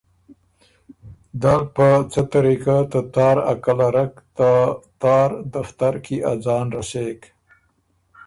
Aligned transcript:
دل 1.43 1.61
په 1.75 1.87
څه 2.11 2.21
طریقۀ 2.33 2.77
ته 2.91 2.99
تار 3.15 3.37
ا 3.51 3.53
کلرک 3.63 4.13
ته 4.37 4.49
تار 5.01 5.29
دفتر 5.55 5.93
کی 6.05 6.17
ا 6.31 6.33
ځان 6.45 6.65
رسېک 6.77 7.21